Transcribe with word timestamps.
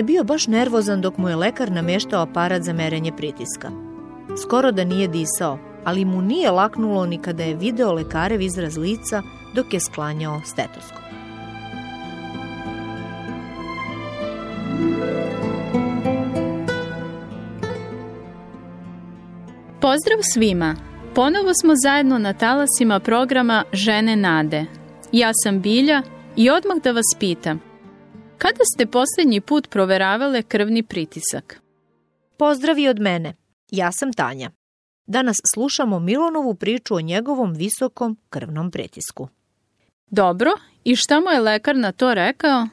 Je 0.00 0.04
bio 0.04 0.24
baš 0.24 0.46
nervozan 0.46 1.00
dok 1.00 1.16
mu 1.16 1.28
je 1.28 1.36
lekar 1.36 1.72
nameštao 1.72 2.22
aparat 2.22 2.62
za 2.62 2.72
merenje 2.72 3.12
pritiska. 3.16 3.70
Skoro 4.42 4.72
da 4.72 4.84
nije 4.84 5.08
disao, 5.08 5.58
ali 5.84 6.04
mu 6.04 6.22
nije 6.22 6.50
laknulo 6.50 7.06
ni 7.06 7.18
kada 7.18 7.42
je 7.42 7.54
video 7.54 7.92
lekarev 7.92 8.40
izraz 8.40 8.76
lica 8.76 9.22
dok 9.54 9.74
je 9.74 9.80
sklanjao 9.80 10.40
stetoskop. 10.44 11.02
Pozdrav 19.80 20.18
svima! 20.34 20.76
Ponovo 21.14 21.54
smo 21.60 21.72
zajedno 21.84 22.18
na 22.18 22.32
talasima 22.32 23.00
programa 23.00 23.64
Žene 23.72 24.16
Nade. 24.16 24.64
Ja 25.12 25.30
sam 25.44 25.60
Bilja 25.60 26.02
i 26.36 26.50
odmah 26.50 26.76
da 26.82 26.92
vas 26.92 27.16
pitam– 27.18 27.60
Kada 28.42 28.64
ste 28.74 28.86
posljednji 28.86 29.40
put 29.40 29.70
proveravale 29.70 30.42
krvni 30.42 30.82
pritisak? 30.82 31.62
Pozdravi 32.36 32.88
od 32.88 33.00
mene. 33.00 33.34
Ja 33.70 33.92
sam 33.92 34.12
Tanja. 34.12 34.50
Danas 35.06 35.36
slušamo 35.54 35.98
Milonovu 35.98 36.54
priču 36.54 36.94
o 36.94 37.00
njegovom 37.00 37.52
visokom 37.52 38.16
krvnom 38.30 38.70
pritisku. 38.70 39.28
Dobro, 40.10 40.50
i 40.84 40.96
šta 40.96 41.20
mu 41.20 41.30
je 41.30 41.40
lekar 41.40 41.76
na 41.76 41.92
to 41.92 42.14
rekao? 42.14 42.66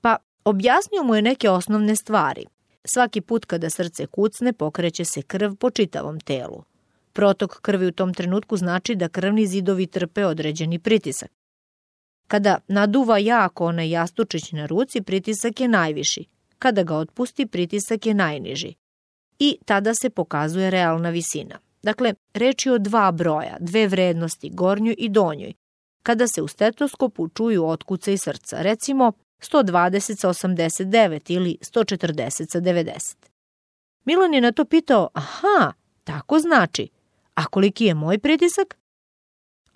Pa, 0.00 0.16
objasnio 0.44 1.02
mu 1.02 1.14
je 1.14 1.22
neke 1.22 1.50
osnovne 1.50 1.96
stvari. 1.96 2.46
Svaki 2.94 3.20
put 3.20 3.44
kada 3.44 3.70
srce 3.70 4.06
kucne, 4.06 4.52
pokreće 4.52 5.04
se 5.04 5.22
krv 5.22 5.54
po 5.54 5.70
čitavom 5.70 6.20
telu. 6.20 6.62
Protok 7.12 7.60
krvi 7.60 7.86
u 7.86 7.92
tom 7.92 8.14
trenutku 8.14 8.56
znači 8.56 8.94
da 8.94 9.08
krvni 9.08 9.46
zidovi 9.46 9.86
trpe 9.86 10.24
određeni 10.24 10.78
pritisak. 10.78 11.30
Kada 12.26 12.58
naduva 12.68 13.18
jako 13.18 13.66
onaj 13.66 13.90
jastučić 13.90 14.52
na 14.52 14.66
ruci, 14.66 15.00
pritisak 15.02 15.60
je 15.60 15.68
najviši. 15.68 16.24
Kada 16.58 16.82
ga 16.82 16.96
otpusti, 16.96 17.46
pritisak 17.46 18.06
je 18.06 18.14
najniži. 18.14 18.74
I 19.38 19.58
tada 19.64 19.94
se 19.94 20.10
pokazuje 20.10 20.70
realna 20.70 21.10
visina. 21.10 21.58
Dakle, 21.82 22.14
reč 22.34 22.66
je 22.66 22.72
o 22.72 22.78
dva 22.78 23.12
broja, 23.12 23.56
dve 23.60 23.88
vrednosti, 23.88 24.50
gornjoj 24.50 24.94
i 24.98 25.08
donjoj. 25.08 25.52
Kada 26.02 26.26
se 26.26 26.42
u 26.42 26.48
stetoskopu 26.48 27.28
čuju 27.28 27.66
otkuce 27.66 28.12
i 28.12 28.18
srca, 28.18 28.62
recimo 28.62 29.12
120 29.40 30.20
sa 30.20 30.28
89 30.28 31.34
ili 31.34 31.58
140 31.60 32.50
sa 32.52 32.60
90. 32.60 33.16
Milan 34.04 34.34
je 34.34 34.40
na 34.40 34.52
to 34.52 34.64
pitao, 34.64 35.08
aha, 35.12 35.72
tako 36.04 36.38
znači, 36.38 36.88
a 37.34 37.44
koliki 37.44 37.84
je 37.84 37.94
moj 37.94 38.18
pritisak? 38.18 38.76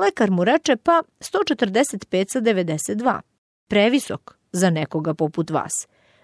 Lekar 0.01 0.31
mu 0.31 0.45
reče 0.45 0.77
pa 0.77 1.03
145 1.21 2.25
sa 2.33 2.41
92. 2.41 3.21
Previsok 3.69 4.39
za 4.53 4.71
nekoga 4.71 5.15
poput 5.15 5.51
vas. 5.51 5.73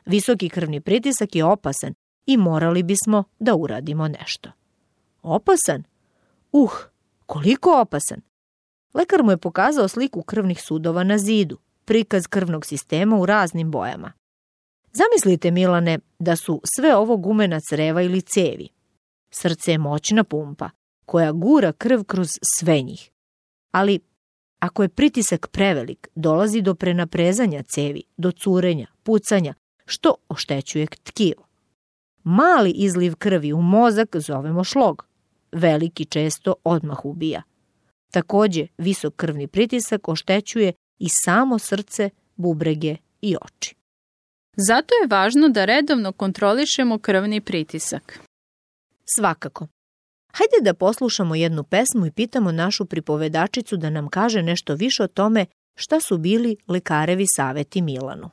Visoki 0.06 0.48
krvni 0.48 0.80
pritisak 0.80 1.36
je 1.36 1.44
opasan 1.44 1.94
i 2.27 2.36
morali 2.36 2.83
bismo 2.83 3.24
da 3.38 3.55
uradimo 3.55 4.08
nešto. 4.08 4.51
Opasan? 5.23 5.84
Uh, 6.52 6.73
koliko 7.27 7.80
opasan? 7.80 8.20
Lekar 8.95 9.23
mu 9.23 9.30
je 9.30 9.36
pokazao 9.36 9.89
sliku 9.89 10.22
krvnih 10.22 10.62
sudova 10.62 11.05
na 11.05 11.18
zidu, 11.18 11.58
prikaz 11.84 12.27
krvnog 12.27 12.67
sistema 12.67 13.17
u 13.17 13.27
raznim 13.27 13.70
bojama. 13.70 14.12
Zamislite, 14.92 15.51
Milane, 15.51 15.98
da 16.18 16.36
su 16.36 16.61
sve 16.77 16.96
ovo 16.96 17.17
gumena 17.17 17.61
creva 17.70 18.02
ili 18.02 18.20
cevi. 18.20 18.68
Srce 19.30 19.72
je 19.72 19.78
moćna 19.78 20.24
pumpa, 20.24 20.70
koja 21.06 21.33
gura 21.33 21.72
krv 21.72 22.05
kroz 22.05 22.28
sve 22.58 22.83
njih 22.83 23.11
ali 23.77 24.01
ako 24.59 24.83
je 24.83 24.89
pritisak 24.89 25.47
prevelik, 25.47 26.09
dolazi 26.14 26.63
do 26.63 26.75
prenaprezanja 26.75 27.63
cevi, 27.63 28.03
do 28.17 28.33
curenja, 28.33 28.87
pucanja, 29.03 29.55
što 29.87 30.14
oštećuje 30.29 30.87
tkivo. 30.87 31.47
Mali 32.25 32.70
izliv 32.70 33.14
krvi 33.14 33.53
u 33.53 33.63
mozak 33.63 34.17
zovemo 34.17 34.64
šlog. 34.64 35.07
Veliki 35.53 36.05
često 36.05 36.55
odmah 36.64 37.05
ubija. 37.05 37.42
Takođe, 38.13 38.67
visok 38.79 39.17
krvni 39.17 39.47
pritisak 39.47 40.08
oštećuje 40.08 40.73
i 40.98 41.07
samo 41.25 41.58
srce, 41.58 42.11
bubrege 42.37 42.97
i 43.20 43.37
oči. 43.43 43.75
Zato 44.57 44.95
je 44.95 45.07
važno 45.11 45.48
da 45.48 45.64
redovno 45.64 46.13
kontrolišemo 46.13 46.98
krvni 46.98 47.41
pritisak. 47.41 48.20
Svakako. 49.19 49.67
Hajde 50.36 50.61
da 50.63 50.74
poslušamo 50.74 51.35
jednu 51.35 51.64
pesmu 51.64 52.07
i 52.07 52.11
pitamo 52.11 52.52
našu 52.52 52.86
pripovedačicu 52.86 53.77
da 53.77 53.91
nam 53.91 54.08
kaže 54.08 54.42
nešto 54.42 54.74
više 54.74 55.02
o 55.02 55.07
tome 55.07 55.47
šta 55.74 56.01
su 56.01 56.19
bili 56.19 56.57
lekarevi 56.69 57.24
saveti 57.36 57.83
Milanu. 57.83 58.30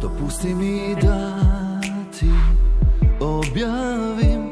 Dopusti 0.00 0.54
mi 0.54 0.94
da 1.02 1.40
ti 2.18 2.30
objavim 3.20 4.50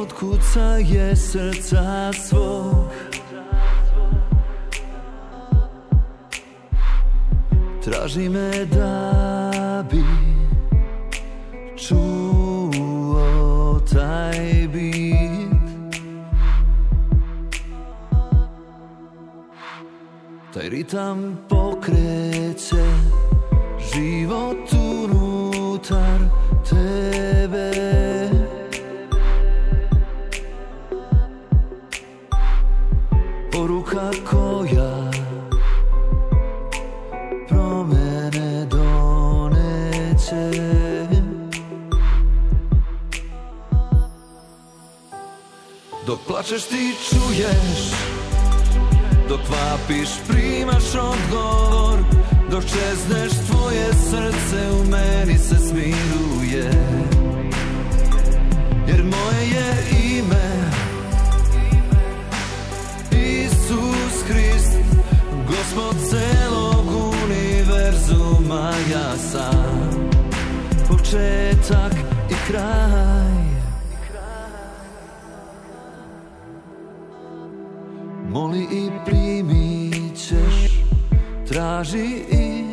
od 0.00 0.12
kuca 0.12 0.60
je 0.62 1.16
srca 1.16 2.12
svog 2.12 2.85
Traži 7.86 8.28
me 8.28 8.50
da 8.64 9.84
bi 9.90 10.02
čuo 11.76 13.20
taj 13.92 14.68
bit. 14.72 16.00
Taj 20.54 20.68
ritam 20.68 21.38
pokreće 21.48 22.86
život 23.94 24.72
unutar 24.72 26.20
plačeš 46.46 46.64
ti 46.64 46.94
čuješ. 47.08 47.90
Dok 49.28 49.40
vapiš 49.50 50.08
primaš 50.28 50.84
odgovor. 50.94 51.98
Dok 52.50 52.62
čezneš 52.62 53.32
tvoje 53.46 53.86
srce 54.10 54.70
u 54.80 54.90
meni 54.90 55.38
se 55.38 55.56
smiruje. 55.58 56.70
Jer 58.88 59.04
moje 59.04 59.42
je 59.42 59.74
ime 60.18 60.70
Isus 63.10 64.24
Hrist 64.28 64.72
Gospod 65.46 65.96
celog 66.10 66.86
univerzuma. 67.24 68.72
Ja 68.92 69.16
sam 69.32 70.10
Početak 70.88 71.92
i 72.30 72.34
kraj 72.50 73.05
Traži 81.56 82.22
i 82.30 82.64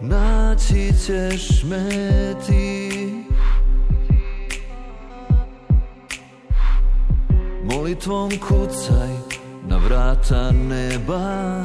naći 0.00 0.92
ćeš 1.06 1.62
me 1.64 1.88
ti. 2.46 2.90
Molitvom 7.64 8.30
kucaj 8.30 9.08
na 9.68 9.76
vrata 9.76 10.50
neba 10.50 11.64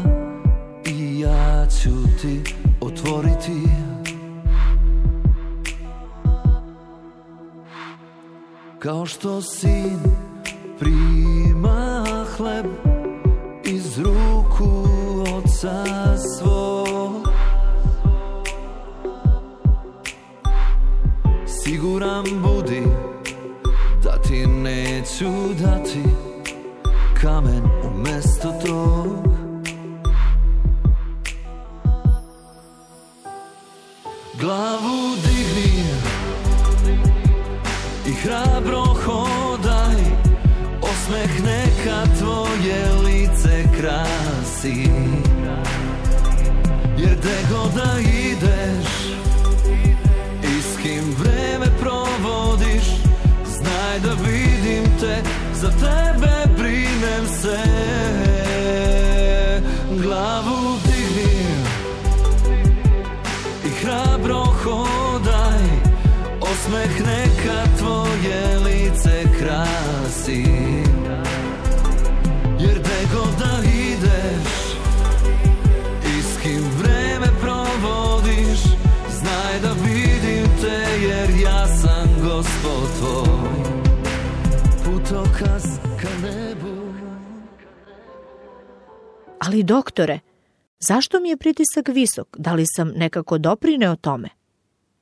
I 0.85 1.19
ja 1.19 1.67
ću 1.81 2.17
ti 2.21 2.41
otvoriti. 2.81 3.61
Kao 8.79 9.05
što 9.05 9.41
sin 9.41 9.99
prima 10.79 12.05
hleb 12.37 12.65
iz 13.65 13.99
ruku 13.99 14.89
oca 15.37 16.08
Siguran 21.99 22.41
budi 22.41 22.83
da 24.03 24.21
ti 24.21 24.47
neću 24.47 25.29
dati 25.61 26.03
kamen 27.21 27.63
umesto 27.83 28.53
tog. 28.65 29.27
Glavu 34.39 35.15
digni 35.23 35.83
i 38.07 38.13
hrabro 38.13 38.83
hodaj 38.85 40.01
Osmeh 40.81 41.43
neka 41.43 42.03
tvoje 42.19 42.85
lice 43.05 43.63
krasi. 43.79 44.89
Jer 46.97 47.17
gde 47.19 47.37
god 47.51 47.73
da 47.73 47.99
ideš 47.99 49.19
Da 54.03 54.13
vidim 54.13 54.83
te, 54.99 55.21
za 55.53 55.69
tebe 55.69 56.31
brinem 56.57 57.27
se. 57.41 57.59
Glavu 60.01 60.77
digni 60.85 61.45
i 63.65 63.69
hrabro 63.69 64.43
hodaj 64.43 65.63
Osmeh 66.41 67.01
neka 67.05 67.63
tvoje 67.77 68.59
lice 68.65 69.23
krasi. 69.39 70.45
Jer 72.59 72.79
gde 72.79 73.07
god 73.13 73.39
da 73.39 73.69
ideš 73.69 74.53
I 76.17 76.21
s 76.21 76.41
kim 76.43 76.63
vreme 76.81 77.27
provodiš 77.41 78.59
Znaj 79.19 79.59
da 79.61 79.71
vidim 79.85 80.45
te 80.61 81.07
jer 81.07 81.29
ja 81.43 81.67
sam 81.67 82.07
gospod 82.23 82.89
tvoj 82.99 83.88
Putokaz 85.09 85.63
ka 86.01 86.09
nebu 86.27 86.94
Ali 89.39 89.63
doktore, 89.63 90.19
zašto 90.79 91.19
mi 91.19 91.29
je 91.29 91.38
pritisak 91.38 91.88
visok? 91.88 92.38
Da 92.38 92.53
li 92.53 92.65
sam 92.75 92.91
nekako 92.95 93.38
doprineo 93.38 93.95
tome? 93.95 94.29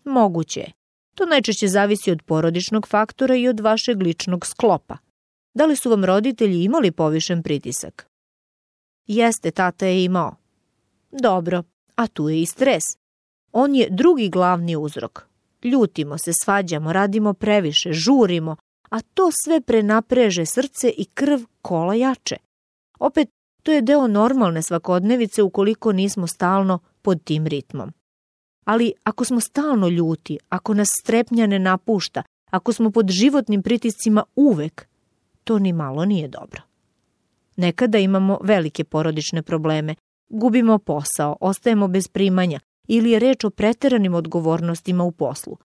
Moguće 0.05 0.59
je. 0.59 0.71
To 1.15 1.25
najčešće 1.25 1.67
zavisi 1.67 2.11
od 2.11 2.21
porodičnog 2.21 2.87
faktora 2.87 3.35
i 3.35 3.47
od 3.47 3.59
vašeg 3.59 4.01
ličnog 4.01 4.45
sklopa. 4.45 4.97
Da 5.53 5.65
li 5.65 5.75
su 5.75 5.89
vam 5.89 6.05
roditelji 6.05 6.63
imali 6.63 6.91
povišen 6.91 7.43
pritisak? 7.43 8.07
Jeste, 9.07 9.51
tata 9.51 9.85
je 9.85 10.03
imao. 10.03 10.35
Dobro, 11.11 11.63
a 11.95 12.07
tu 12.07 12.29
je 12.29 12.41
i 12.41 12.45
stres. 12.45 12.83
On 13.51 13.75
je 13.75 13.87
drugi 13.89 14.29
glavni 14.29 14.75
uzrok. 14.75 15.25
Ljutimo 15.63 16.17
se, 16.17 16.31
svađamo, 16.43 16.93
radimo 16.93 17.33
previše, 17.33 17.93
žurimo, 17.93 18.55
a 18.89 19.01
to 19.01 19.29
sve 19.43 19.61
prenapreže 19.61 20.45
srce 20.45 20.89
i 20.97 21.05
krv 21.05 21.39
kola 21.61 21.95
jače. 21.95 22.35
Opet, 22.99 23.29
to 23.63 23.71
je 23.71 23.81
deo 23.81 24.07
normalne 24.07 24.61
svakodnevice 24.61 25.43
ukoliko 25.43 25.91
nismo 25.91 26.27
stalno 26.27 26.79
pod 27.01 27.23
tim 27.23 27.47
ritmom. 27.47 27.91
Ali 28.65 28.93
ako 29.03 29.25
smo 29.25 29.39
stalno 29.39 29.87
ljuti, 29.87 30.37
ako 30.49 30.73
nas 30.73 30.87
strepnja 31.01 31.47
ne 31.47 31.59
napušta, 31.59 32.23
ako 32.51 32.73
smo 32.73 32.91
pod 32.91 33.09
životnim 33.09 33.63
pritiscima 33.63 34.23
uvek, 34.35 34.87
to 35.43 35.59
ni 35.59 35.73
malo 35.73 36.05
nije 36.05 36.27
dobro. 36.27 36.61
Nekada 37.55 37.97
imamo 37.97 38.39
velike 38.43 38.83
porodične 38.83 39.41
probleme, 39.41 39.95
gubimo 40.29 40.79
posao, 40.79 41.37
ostajemo 41.41 41.87
bez 41.87 42.07
primanja 42.07 42.59
ili 42.87 43.11
je 43.11 43.19
reč 43.19 43.43
o 43.43 43.49
preteranim 43.49 44.13
odgovornostima 44.13 45.03
u 45.03 45.11
poslu. 45.11 45.57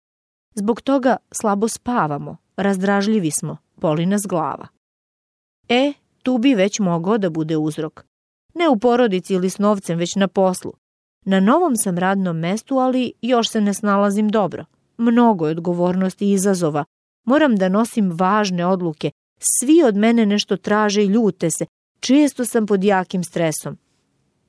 Zbog 0.54 0.80
toga 0.80 1.16
slabo 1.32 1.68
spavamo, 1.68 2.36
razdražljivi 2.56 3.30
smo, 3.40 3.56
boli 3.76 4.06
nas 4.06 4.22
glava. 4.28 4.68
E, 5.68 5.92
tu 6.22 6.38
bi 6.38 6.54
već 6.54 6.78
mogao 6.80 7.18
da 7.18 7.30
bude 7.30 7.56
uzrok. 7.56 8.04
Ne 8.54 8.68
u 8.68 8.78
porodici 8.78 9.34
ili 9.34 9.50
s 9.50 9.58
novcem, 9.58 9.98
već 9.98 10.14
na 10.16 10.28
poslu. 10.28 10.72
Na 11.24 11.40
novom 11.40 11.76
sam 11.76 11.98
radnom 11.98 12.38
mestu, 12.38 12.78
ali 12.78 13.12
još 13.22 13.48
se 13.48 13.60
ne 13.60 13.74
snalazim 13.74 14.28
dobro. 14.28 14.64
Mnogo 14.98 15.46
je 15.46 15.50
odgovornosti 15.50 16.26
i 16.26 16.32
izazova. 16.32 16.84
Moram 17.24 17.56
da 17.56 17.68
nosim 17.68 18.10
važne 18.14 18.66
odluke. 18.66 19.10
Svi 19.38 19.82
od 19.82 19.96
mene 19.96 20.26
nešto 20.26 20.56
traže 20.56 21.02
i 21.02 21.06
ljute 21.06 21.50
se. 21.50 21.66
Često 22.00 22.44
sam 22.44 22.66
pod 22.66 22.84
jakim 22.84 23.24
stresom. 23.24 23.78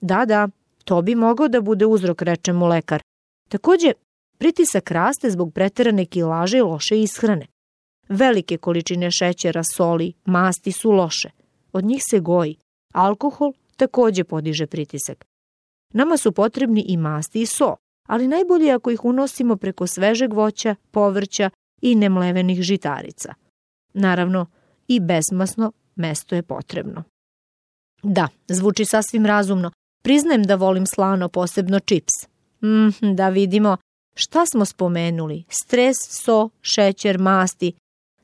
Da, 0.02 0.26
da, 0.26 0.48
to 0.86 1.02
bi 1.02 1.16
mogao 1.16 1.48
da 1.48 1.62
bude 1.62 1.86
uzrok, 1.86 2.22
reče 2.22 2.54
mu 2.54 2.66
lekar. 2.66 3.02
Takođe, 3.50 3.92
pritisak 4.38 4.92
raste 4.92 5.30
zbog 5.30 5.54
preterane 5.54 6.06
kilaže 6.06 6.58
i 6.58 6.62
loše 6.62 7.02
ishrane. 7.02 7.46
Velike 8.14 8.58
količine 8.58 9.12
šećera, 9.12 9.64
soli, 9.64 10.14
masti 10.26 10.72
su 10.72 10.92
loše. 10.92 11.30
Od 11.72 11.84
njih 11.86 12.02
se 12.10 12.20
goji. 12.20 12.58
Alkohol 12.94 13.54
takođe 13.78 14.24
podiže 14.24 14.68
pritisak. 14.68 15.26
Nama 15.94 16.18
su 16.18 16.32
potrebni 16.32 16.86
i 16.88 16.98
masti 16.98 17.42
i 17.42 17.46
so, 17.46 17.76
ali 18.08 18.28
najbolje 18.28 18.72
ako 18.72 18.92
ih 18.92 19.06
unosimo 19.06 19.56
preko 19.56 19.88
svežeg 19.88 20.34
voća, 20.34 20.76
povrća 20.92 21.50
i 21.82 21.96
nemlevenih 21.96 22.62
žitarica. 22.62 23.34
Naravno, 23.94 24.46
i 24.88 25.00
bezmasno 25.00 25.72
mesto 25.96 26.36
je 26.36 26.44
potrebno. 26.44 27.04
Da, 28.04 28.28
zvuči 28.48 28.86
sasvim 28.86 29.26
razumno. 29.26 29.72
Priznajem 30.04 30.44
da 30.44 30.56
volim 30.56 30.86
slano, 30.86 31.30
posebno 31.30 31.80
čips. 31.80 32.14
Mm, 32.62 33.16
da 33.16 33.30
vidimo 33.30 33.78
šta 34.16 34.46
smo 34.46 34.66
spomenuli. 34.66 35.44
Stres, 35.50 35.96
so, 36.10 36.50
šećer, 36.62 37.20
masti. 37.20 37.74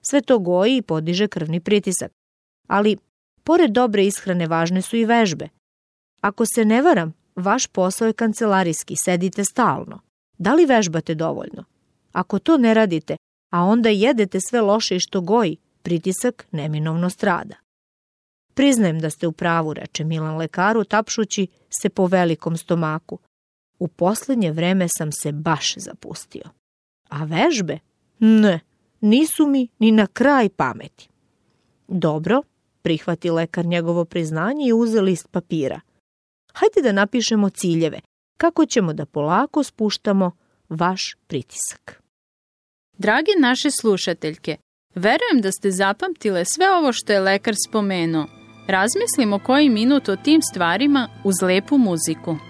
Sve 0.09 0.21
to 0.21 0.39
goji 0.39 0.77
i 0.77 0.81
podiže 0.81 1.27
krvni 1.27 1.59
pritisak. 1.59 2.11
Ali, 2.67 2.97
pored 3.43 3.71
dobre 3.71 4.05
ishrane, 4.05 4.47
važne 4.47 4.81
su 4.81 4.97
i 4.97 5.05
vežbe. 5.05 5.49
Ako 6.21 6.45
se 6.55 6.65
ne 6.65 6.81
varam, 6.81 7.13
vaš 7.35 7.67
posao 7.67 8.07
je 8.07 8.13
kancelarijski, 8.13 8.95
sedite 9.05 9.43
stalno. 9.43 9.99
Da 10.37 10.53
li 10.53 10.65
vežbate 10.65 11.15
dovoljno? 11.15 11.63
Ako 12.11 12.39
to 12.39 12.57
ne 12.57 12.73
radite, 12.73 13.17
a 13.53 13.63
onda 13.63 13.89
jedete 13.89 14.39
sve 14.41 14.61
loše 14.61 14.95
i 14.95 14.99
što 14.99 15.21
goji, 15.21 15.57
pritisak 15.81 16.47
neminovno 16.51 17.09
strada. 17.09 17.55
Priznajem 18.53 18.99
da 18.99 19.09
ste 19.09 19.27
u 19.27 19.31
pravu, 19.31 19.73
reče 19.73 20.03
Milan 20.03 20.37
lekaru, 20.37 20.83
tapšući 20.83 21.47
se 21.81 21.89
po 21.89 22.07
velikom 22.07 22.57
stomaku. 22.57 23.19
U 23.79 23.87
poslednje 23.87 24.51
vreme 24.51 24.87
sam 24.97 25.11
se 25.11 25.31
baš 25.31 25.75
zapustio. 25.75 26.43
A 27.09 27.23
vežbe? 27.23 27.79
Ne, 28.19 28.59
nisu 29.01 29.47
mi 29.47 29.67
ni 29.79 29.91
na 29.91 30.07
kraj 30.07 30.49
pameti. 30.49 31.09
Dobro, 31.87 32.41
prihvati 32.81 33.29
lekar 33.29 33.65
njegovo 33.65 34.05
priznanje 34.05 34.67
i 34.67 34.73
uze 34.73 35.01
list 35.01 35.27
papira. 35.31 35.81
Hajde 36.53 36.81
da 36.83 36.91
napišemo 36.91 37.49
ciljeve, 37.49 37.99
kako 38.37 38.65
ćemo 38.65 38.93
da 38.93 39.05
polako 39.05 39.63
spuštamo 39.63 40.31
vaš 40.69 41.15
pritisak. 41.27 42.03
Dragi 42.97 43.31
naše 43.39 43.71
slušateljke, 43.71 44.57
verujem 44.95 45.41
da 45.41 45.51
ste 45.51 45.71
zapamtile 45.71 46.45
sve 46.45 46.65
ovo 46.77 46.93
što 46.93 47.13
je 47.13 47.19
lekar 47.19 47.53
spomenuo. 47.69 48.25
Razmislimo 48.67 49.39
koji 49.39 49.69
minut 49.69 50.09
o 50.09 50.15
tim 50.15 50.41
stvarima 50.53 51.09
uz 51.23 51.41
lepu 51.41 51.77
muziku. 51.77 52.48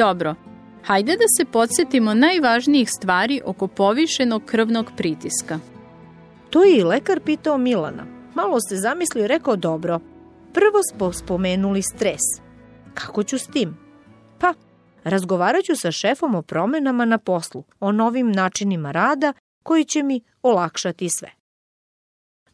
Dobro, 0.00 0.34
hajde 0.84 1.12
da 1.12 1.24
se 1.36 1.44
podsjetimo 1.44 2.14
najvažnijih 2.14 2.90
stvari 2.90 3.40
oko 3.44 3.66
povišenog 3.66 4.42
krvnog 4.44 4.90
pritiska. 4.96 5.58
To 6.50 6.64
je 6.64 6.78
i 6.78 6.82
lekar 6.82 7.20
pitao 7.20 7.58
Milana. 7.58 8.04
Malo 8.34 8.58
se 8.68 8.76
zamislio 8.76 9.24
i 9.24 9.28
rekao 9.28 9.56
dobro. 9.56 10.00
Prvo 10.52 10.82
smo 10.92 11.12
spomenuli 11.12 11.82
stres. 11.82 12.20
Kako 12.94 13.22
ću 13.22 13.38
s 13.38 13.46
tim? 13.46 13.76
Pa, 14.38 14.54
razgovarat 15.04 15.64
ću 15.64 15.76
sa 15.76 15.92
šefom 15.92 16.34
o 16.34 16.42
promenama 16.42 17.04
na 17.04 17.18
poslu, 17.18 17.64
o 17.80 17.92
novim 17.92 18.32
načinima 18.32 18.92
rada 18.92 19.32
koji 19.62 19.84
će 19.84 20.02
mi 20.02 20.20
olakšati 20.42 21.08
sve. 21.18 21.30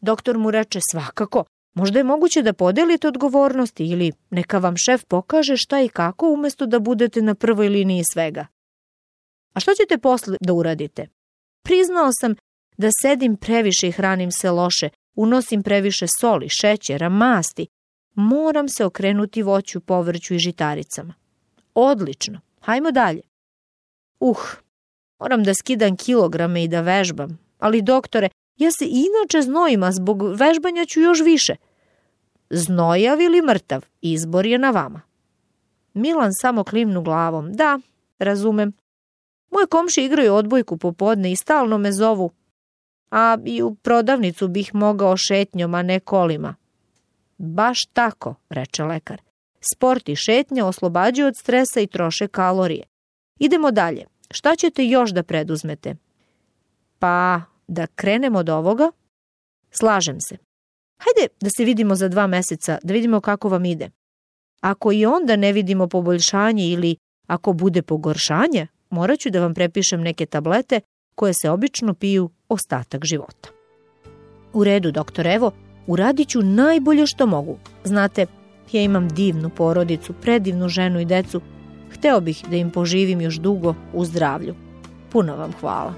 Doktor 0.01 0.37
mu 0.37 0.51
reče 0.51 0.79
svakako, 0.91 1.43
možda 1.77 1.99
je 1.99 2.03
moguće 2.03 2.41
da 2.41 2.53
podelite 2.53 3.07
odgovornosti 3.07 3.85
ili 3.85 4.11
neka 4.29 4.57
vam 4.57 4.77
šef 4.77 5.05
pokaže 5.05 5.57
šta 5.57 5.81
i 5.81 5.89
kako 5.89 6.29
umesto 6.33 6.65
da 6.65 6.79
budete 6.79 7.21
na 7.21 7.35
prvoj 7.35 7.69
liniji 7.69 8.03
svega. 8.13 8.47
A 9.53 9.59
što 9.59 9.71
ćete 9.73 9.97
posle 9.97 10.37
da 10.41 10.53
uradite? 10.53 11.07
Priznao 11.63 12.09
sam 12.21 12.35
da 12.77 12.89
sedim 13.01 13.35
previše 13.37 13.87
i 13.87 13.91
hranim 13.91 14.31
se 14.31 14.51
loše, 14.51 14.89
unosim 15.15 15.63
previše 15.63 16.05
soli, 16.19 16.49
šećera, 16.49 17.09
masti. 17.09 17.67
Moram 18.15 18.69
se 18.69 18.85
okrenuti 18.85 19.43
voću, 19.43 19.79
povrću 19.81 20.33
i 20.33 20.39
žitaricama. 20.39 21.13
Odlično, 21.73 22.41
hajmo 22.61 22.91
dalje. 22.91 23.21
Uh, 24.19 24.37
moram 25.19 25.43
da 25.43 25.53
skidam 25.53 25.97
kilograme 25.97 26.63
i 26.63 26.67
da 26.67 26.81
vežbam, 26.81 27.39
ali 27.59 27.81
doktore, 27.81 28.29
ja 28.57 28.71
se 28.71 28.85
inače 28.85 29.41
znojim, 29.41 29.83
a 29.83 29.91
zbog 29.91 30.23
vežbanja 30.35 30.85
ću 30.85 30.99
još 30.99 31.21
više. 31.21 31.55
Znojav 32.49 33.21
ili 33.21 33.41
mrtav, 33.41 33.85
izbor 34.01 34.45
je 34.45 34.57
na 34.57 34.71
vama. 34.71 35.01
Milan 35.93 36.31
samo 36.41 36.63
klimnu 36.63 37.01
glavom. 37.01 37.53
Da, 37.53 37.79
razumem. 38.19 38.73
Moje 39.51 39.67
komši 39.67 40.01
igraju 40.03 40.33
odbojku 40.33 40.77
popodne 40.77 41.31
i 41.31 41.35
stalno 41.35 41.77
me 41.77 41.91
zovu 41.91 42.31
a 43.09 43.37
i 43.45 43.63
u 43.63 43.75
prodavnicu 43.75 44.47
bih 44.47 44.75
mogao 44.75 45.17
šetnjom, 45.17 45.73
a 45.73 45.81
ne 45.81 45.99
kolima. 45.99 46.55
Baš 47.37 47.85
tako, 47.85 48.35
reče 48.49 48.83
lekar. 48.83 49.21
Sport 49.73 50.09
i 50.09 50.15
šetnja 50.15 50.65
oslobađaju 50.65 51.27
od 51.27 51.37
stresa 51.37 51.79
i 51.79 51.87
troše 51.87 52.27
kalorije. 52.27 52.83
Idemo 53.39 53.71
dalje. 53.71 54.05
Šta 54.31 54.55
ćete 54.55 54.85
još 54.85 55.11
da 55.11 55.23
preduzmete? 55.23 55.95
Pa, 56.99 57.41
da 57.67 57.87
krenemo 57.87 58.39
od 58.39 58.49
ovoga? 58.49 58.91
Slažem 59.71 60.21
se. 60.21 60.37
Hajde 60.97 61.33
da 61.41 61.49
se 61.57 61.65
vidimo 61.65 61.95
za 61.95 62.07
dva 62.07 62.27
meseca, 62.27 62.77
da 62.83 62.93
vidimo 62.93 63.21
kako 63.21 63.49
vam 63.49 63.65
ide. 63.65 63.89
Ako 64.61 64.91
i 64.91 65.05
onda 65.05 65.35
ne 65.35 65.53
vidimo 65.53 65.87
poboljšanje 65.87 66.67
ili 66.67 66.95
ako 67.27 67.53
bude 67.53 67.81
pogoršanje, 67.81 68.67
morat 68.89 69.19
ću 69.19 69.29
da 69.29 69.41
vam 69.41 69.53
prepišem 69.53 70.01
neke 70.01 70.25
tablete 70.25 70.81
koje 71.15 71.33
se 71.41 71.49
obično 71.49 71.93
piju 71.93 72.29
ostatak 72.49 73.05
života. 73.05 73.49
U 74.53 74.63
redu, 74.63 74.91
doktor 74.91 75.27
Evo, 75.27 75.51
uradit 75.87 76.29
ću 76.29 76.41
najbolje 76.41 77.07
što 77.07 77.25
mogu. 77.25 77.57
Znate, 77.83 78.25
ja 78.71 78.81
imam 78.81 79.09
divnu 79.09 79.49
porodicu, 79.49 80.13
predivnu 80.21 80.69
ženu 80.69 80.99
i 80.99 81.05
decu. 81.05 81.41
Hteo 81.91 82.19
bih 82.21 82.45
da 82.49 82.55
im 82.55 82.71
poživim 82.71 83.21
još 83.21 83.35
dugo 83.35 83.75
u 83.93 84.05
zdravlju. 84.05 84.55
Puno 85.11 85.35
vam 85.35 85.51
hvala. 85.59 85.93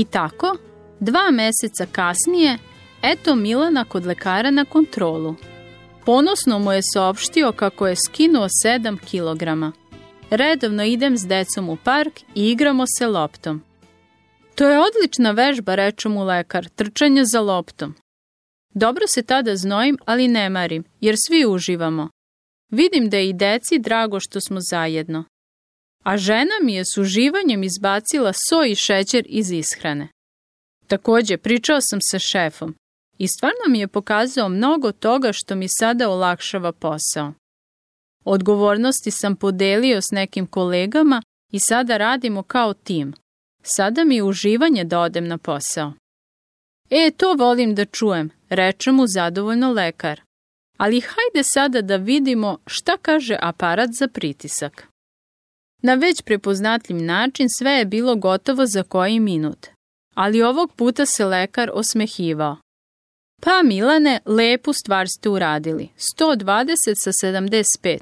I 0.00 0.04
tako, 0.04 0.56
dva 1.00 1.30
meseca 1.30 1.86
kasnije, 1.92 2.58
eto 3.02 3.34
Milana 3.34 3.84
kod 3.84 4.06
lekara 4.06 4.50
na 4.50 4.64
kontrolu. 4.64 5.34
Ponosno 6.06 6.58
mu 6.58 6.72
je 6.72 6.80
saopštio 6.94 7.52
kako 7.52 7.86
je 7.86 7.96
skinuo 7.96 8.48
7 8.66 8.98
kilograma. 9.04 9.72
Redovno 10.30 10.84
idem 10.84 11.18
s 11.18 11.26
decom 11.26 11.68
u 11.68 11.76
park 11.76 12.20
i 12.34 12.50
igramo 12.50 12.84
se 12.98 13.06
loptom. 13.06 13.62
To 14.54 14.68
je 14.68 14.78
odlična 14.78 15.30
vežba, 15.30 15.74
reče 15.74 16.08
mu 16.08 16.24
lekar, 16.24 16.68
trčanje 16.68 17.24
za 17.24 17.40
loptom. 17.40 17.94
Dobro 18.74 19.06
se 19.06 19.22
tada 19.22 19.56
znojim, 19.56 19.96
ali 20.04 20.28
ne 20.28 20.50
marim, 20.50 20.84
jer 21.00 21.14
svi 21.26 21.46
uživamo. 21.46 22.08
Vidim 22.70 23.10
da 23.10 23.16
je 23.16 23.28
i 23.28 23.32
deci 23.32 23.78
drago 23.78 24.20
što 24.20 24.40
smo 24.40 24.58
zajedno 24.60 25.24
a 26.04 26.16
žena 26.16 26.54
mi 26.62 26.74
je 26.74 26.84
s 26.84 26.98
uživanjem 26.98 27.62
izbacila 27.62 28.32
so 28.32 28.64
i 28.64 28.74
šećer 28.74 29.24
iz 29.28 29.50
ishrane. 29.50 30.08
Takođe, 30.86 31.36
pričao 31.36 31.78
sam 31.80 31.98
sa 32.02 32.18
šefom 32.18 32.74
i 33.18 33.28
stvarno 33.28 33.64
mi 33.68 33.78
je 33.78 33.88
pokazao 33.88 34.48
mnogo 34.48 34.92
toga 34.92 35.32
što 35.32 35.54
mi 35.54 35.66
sada 35.68 36.10
olakšava 36.10 36.72
posao. 36.72 37.32
Odgovornosti 38.24 39.10
sam 39.10 39.36
podelio 39.36 40.00
s 40.02 40.10
nekim 40.12 40.46
kolegama 40.46 41.22
i 41.52 41.58
sada 41.58 41.96
radimo 41.96 42.42
kao 42.42 42.74
tim. 42.74 43.14
Sada 43.62 44.04
mi 44.04 44.16
je 44.16 44.22
uživanje 44.22 44.84
da 44.84 45.00
odem 45.00 45.28
na 45.28 45.38
posao. 45.38 45.92
E, 46.90 47.10
to 47.16 47.34
volim 47.34 47.74
da 47.74 47.84
čujem, 47.84 48.30
reče 48.48 48.92
mu 48.92 49.06
zadovoljno 49.06 49.72
lekar. 49.72 50.20
Ali 50.76 51.00
hajde 51.00 51.42
sada 51.54 51.82
da 51.82 51.96
vidimo 51.96 52.58
šta 52.66 52.96
kaže 52.96 53.36
aparat 53.40 53.90
za 53.98 54.08
pritisak. 54.08 54.89
Na 55.82 55.94
već 55.94 56.22
prepoznatljiv 56.22 57.02
način 57.02 57.46
sve 57.58 57.70
je 57.70 57.84
bilo 57.84 58.16
gotovo 58.16 58.66
za 58.66 58.82
koji 58.82 59.20
minut. 59.20 59.66
Ali 60.14 60.42
ovog 60.42 60.72
puta 60.72 61.06
se 61.06 61.24
lekar 61.24 61.70
osmehivao. 61.74 62.56
Pa 63.40 63.62
Milane, 63.64 64.20
lepu 64.26 64.72
stvar 64.72 65.08
ste 65.08 65.28
uradili. 65.28 65.88
120 66.18 66.74
sa 67.04 67.26
75. 67.26 67.98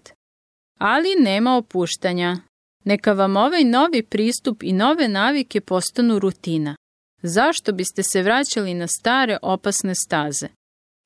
Ali 0.78 1.14
nema 1.18 1.56
opuštanja. 1.56 2.37
Neka 2.85 3.12
vam 3.12 3.37
ovaj 3.37 3.64
novi 3.64 4.02
pristup 4.02 4.62
i 4.62 4.73
nove 4.73 5.08
navike 5.08 5.61
postanu 5.61 6.18
rutina. 6.18 6.76
Zašto 7.23 7.73
biste 7.73 8.02
se 8.02 8.23
vraćali 8.23 8.75
na 8.75 8.87
stare 8.87 9.38
opasne 9.42 9.94
staze? 9.94 10.49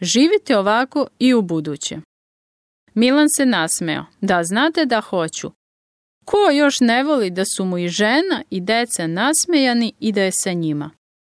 Živite 0.01 0.59
ovako 0.59 1.07
i 1.19 1.35
u 1.35 1.43
buduće. 1.43 2.01
Milan 2.95 3.29
se 3.37 3.47
nasmeo. 3.47 4.05
Da, 4.21 4.45
znate 4.45 4.87
da 4.87 5.01
hoću. 5.01 5.51
Ko 6.25 6.51
još 6.53 6.81
ne 6.81 7.05
voli 7.05 7.31
da 7.31 7.45
su 7.45 7.65
mu 7.65 7.79
i 7.79 7.89
žena 7.89 8.43
i 8.51 8.61
deca 8.61 9.07
nasmejani 9.07 9.93
i 10.01 10.13
da 10.13 10.23
je 10.23 10.31
sa 10.33 10.53
njima? 10.53 10.91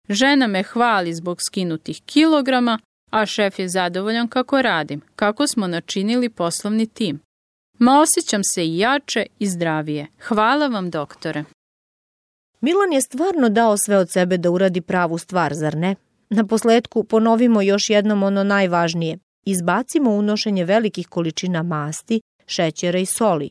Žena 0.09 0.47
me 0.47 0.63
hvali 0.63 1.13
zbog 1.13 1.37
skinutih 1.41 2.01
kilograma, 2.05 2.79
a 3.09 3.25
šef 3.25 3.59
je 3.59 3.69
zadovoljan 3.69 4.27
kako 4.27 4.61
radim, 4.61 5.01
kako 5.15 5.47
smo 5.47 5.67
načinili 5.67 6.29
poslovni 6.29 6.87
tim. 6.87 7.19
Ma 7.79 7.99
osjećam 7.99 8.41
se 8.43 8.65
i 8.65 8.77
jače 8.77 9.25
i 9.39 9.47
zdravije. 9.47 10.07
Hvala 10.27 10.67
vam, 10.67 10.89
doktore. 10.89 11.43
Milan 12.61 12.93
je 12.93 13.01
stvarno 13.01 13.49
dao 13.49 13.77
sve 13.77 13.97
od 13.97 14.07
sebe 14.13 14.37
da 14.37 14.51
uradi 14.51 14.81
pravu 14.81 15.17
stvar, 15.17 15.53
zar 15.53 15.75
ne? 15.75 15.95
Na 16.29 16.47
posledku 16.47 17.03
ponovimo 17.03 17.61
još 17.61 17.89
jednom 17.89 18.23
ono 18.23 18.43
najvažnije. 18.43 19.17
Izbacimo 19.45 20.11
unošenje 20.11 20.65
velikih 20.65 21.07
količina 21.07 21.63
masti, 21.63 22.21
šećera 22.45 22.99
i 22.99 23.05
soli, 23.05 23.49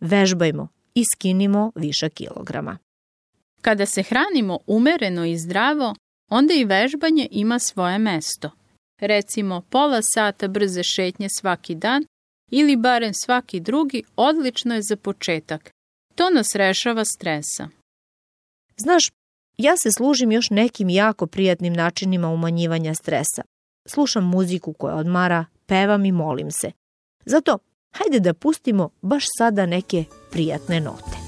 Vežbajmo 0.00 0.68
i 0.94 1.04
skinimo 1.14 1.72
viša 1.74 2.08
kilograma. 2.08 2.78
Kada 3.60 3.86
se 3.86 4.02
hranimo 4.02 4.58
umereno 4.66 5.24
i 5.24 5.38
zdravo, 5.38 5.94
onda 6.30 6.54
i 6.54 6.64
vežbanje 6.64 7.28
ima 7.30 7.58
svoje 7.58 7.98
mesto. 7.98 8.50
Recimo, 9.00 9.62
pola 9.70 10.00
sata 10.14 10.48
brze 10.48 10.82
šetnje 10.82 11.28
svaki 11.38 11.74
dan 11.74 12.04
ili 12.50 12.76
barem 12.76 13.14
svaki 13.14 13.60
drugi 13.60 14.02
odlično 14.16 14.74
je 14.74 14.82
za 14.82 14.96
početak. 14.96 15.70
To 16.14 16.30
nas 16.30 16.54
rešava 16.54 17.04
stresa. 17.04 17.68
Znaš, 18.76 19.10
ja 19.58 19.76
se 19.76 19.92
služim 19.92 20.32
još 20.32 20.50
nekim 20.50 20.88
jako 20.88 21.26
prijatnim 21.26 21.72
načinima 21.72 22.28
umanjivanja 22.28 22.94
stresa. 22.94 23.42
Slušam 23.88 24.24
muziku 24.24 24.72
koja 24.72 24.94
odmara, 24.94 25.44
pevam 25.66 26.04
i 26.04 26.12
molim 26.12 26.50
se. 26.50 26.72
Zato 27.24 27.58
Hajde 27.90 28.20
da 28.20 28.34
pustimo 28.34 28.90
baš 29.02 29.24
sada 29.38 29.66
neke 29.66 30.04
prijatne 30.30 30.80
note. 30.80 31.27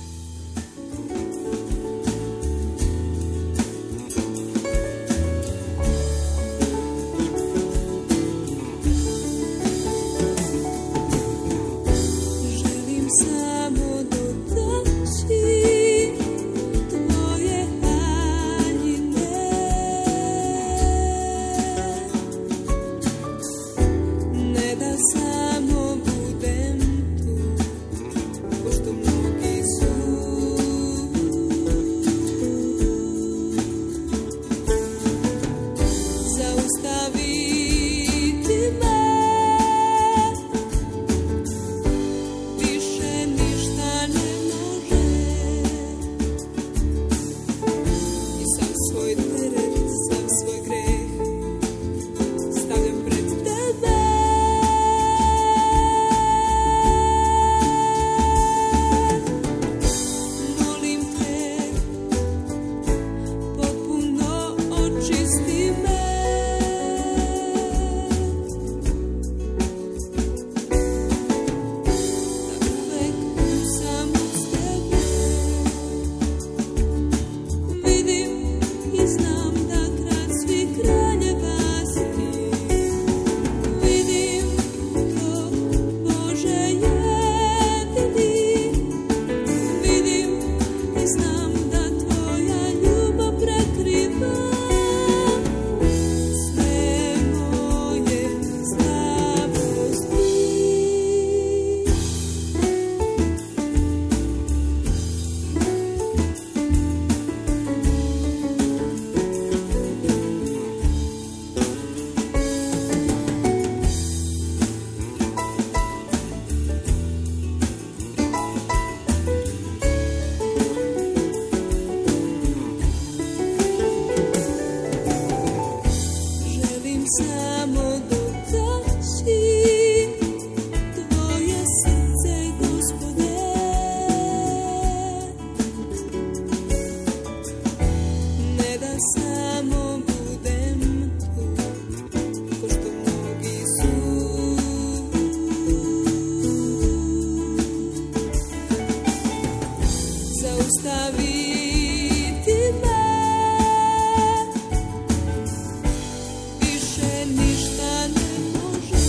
ništa 157.27 158.09
ne 158.09 158.31
može 158.55 159.07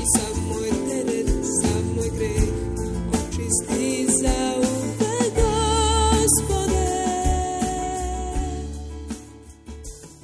I 0.00 0.04
moj 0.48 0.70
moj 1.96 2.10
greh 2.18 2.54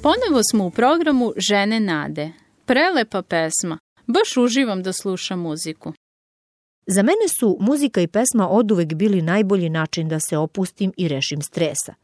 Ponovo 0.02 0.42
smo 0.50 0.66
u 0.66 0.70
programu 0.70 1.32
Žene 1.36 1.80
nade. 1.80 2.32
Prelepa 2.66 3.22
pesma. 3.22 3.78
Baš 4.06 4.36
uživam 4.36 4.82
da 4.82 4.92
slušam 4.92 5.40
muziku. 5.40 5.92
Za 6.92 7.02
mene 7.02 7.28
su 7.40 7.56
muzika 7.60 8.00
i 8.00 8.06
pesma 8.06 8.48
oduvek 8.48 8.94
bili 8.94 9.22
najbolji 9.22 9.68
način 9.68 10.08
da 10.08 10.20
se 10.20 10.36
opustim 10.36 10.92
i 10.96 11.08
rešim 11.08 11.42
stresa. 11.42 11.94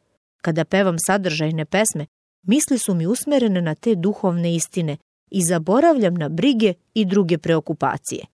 Kada 0.42 0.64
pevam 0.64 0.96
sadržajne 1.06 1.64
pesme, 1.64 2.06
misli 2.42 2.78
su 2.78 2.94
mi 2.94 3.06
usmerene 3.06 3.62
na 3.62 3.74
te 3.74 3.94
duhovne 3.94 4.54
istine 4.54 4.96
i 5.30 5.42
zaboravljam 5.42 6.14
na 6.14 6.28
brige 6.28 6.74
i 6.94 7.04
druge 7.04 7.38
preokupacije. 7.38 8.26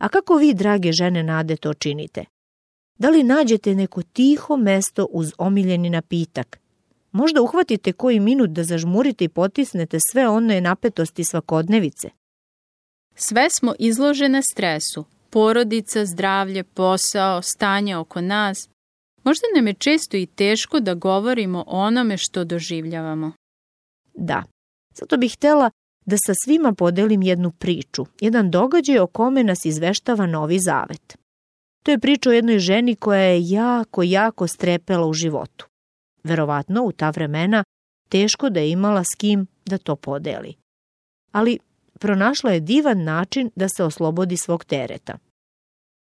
A 0.00 0.08
kako 0.08 0.36
vi, 0.36 0.54
drage 0.54 0.92
žene 0.92 1.22
nade, 1.22 1.56
to 1.56 1.74
činite? 1.74 2.24
Da 2.98 3.10
li 3.10 3.22
nađete 3.22 3.74
neko 3.74 4.02
tiho 4.02 4.56
mesto 4.56 5.06
uz 5.10 5.32
omiljeni 5.38 5.90
napitak? 5.90 6.60
Možda 7.12 7.42
uhvatite 7.42 7.92
koji 7.92 8.20
minut 8.20 8.50
da 8.50 8.64
zažmurite 8.64 9.24
i 9.24 9.28
potisnete 9.28 9.98
sve 10.12 10.28
one 10.28 10.60
napetosti 10.60 11.24
svakodnevice. 11.24 12.10
Sve 13.14 13.50
smo 13.50 13.74
izložene 13.78 14.40
stresu. 14.52 15.04
Porodica, 15.30 16.06
zdravlje, 16.06 16.64
posao, 16.64 17.42
stanje 17.42 17.96
oko 17.96 18.20
nas. 18.20 18.68
Možda 19.24 19.42
nam 19.56 19.66
je 19.66 19.74
često 19.74 20.16
i 20.16 20.26
teško 20.26 20.80
da 20.80 20.94
govorimo 20.94 21.64
o 21.66 21.78
onome 21.78 22.16
što 22.16 22.44
doživljavamo. 22.44 23.32
Da, 24.14 24.42
zato 24.94 25.16
bih 25.16 25.34
htela 25.34 25.70
da 26.06 26.16
sa 26.26 26.32
svima 26.44 26.72
podelim 26.72 27.22
jednu 27.22 27.50
priču, 27.50 28.06
jedan 28.20 28.50
događaj 28.50 28.98
o 28.98 29.06
kome 29.06 29.44
nas 29.44 29.64
izveštava 29.64 30.26
Novi 30.26 30.58
Zavet. 30.58 31.18
To 31.84 31.90
je 31.90 31.98
priča 31.98 32.30
o 32.30 32.32
jednoj 32.32 32.58
ženi 32.58 32.96
koja 32.96 33.20
je 33.20 33.48
jako, 33.48 34.02
jako 34.02 34.46
strepela 34.46 35.06
u 35.06 35.12
životu. 35.12 35.66
Verovatno 36.24 36.84
u 36.84 36.92
ta 36.92 37.10
vremena 37.10 37.64
teško 38.08 38.50
da 38.50 38.60
je 38.60 38.70
imala 38.70 39.04
s 39.04 39.14
kim 39.18 39.46
da 39.64 39.78
to 39.78 39.96
podeli. 39.96 40.54
Ali 41.32 41.58
pronašla 42.00 42.50
je 42.50 42.60
divan 42.60 43.04
način 43.04 43.50
da 43.56 43.68
se 43.68 43.84
oslobodi 43.84 44.36
svog 44.36 44.64
tereta. 44.64 45.18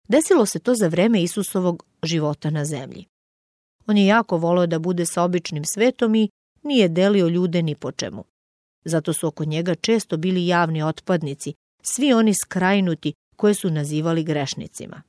Desilo 0.08 0.46
se 0.46 0.58
to 0.58 0.74
za 0.74 0.88
vreme 0.88 1.22
Isusovog 1.22 1.84
života 2.02 2.50
na 2.50 2.64
zemlji. 2.64 3.04
On 3.86 3.96
je 3.96 4.06
jako 4.06 4.36
volio 4.36 4.66
da 4.66 4.78
bude 4.78 5.06
sa 5.06 5.22
običnim 5.22 5.64
svetom 5.64 6.14
i 6.14 6.28
nije 6.62 6.88
delio 6.88 7.28
ljude 7.28 7.62
ni 7.62 7.74
po 7.74 7.92
čemu. 7.92 8.24
Zato 8.84 9.12
su 9.12 9.26
oko 9.26 9.44
njega 9.44 9.74
često 9.74 10.16
bili 10.16 10.46
javni 10.46 10.82
otpadnici, 10.82 11.54
svi 11.82 12.12
oni 12.12 12.34
skrajnuti 12.34 13.12
koje 13.36 13.54
su 13.54 13.70
nazivali 13.70 14.24
grešnicima. 14.24 15.02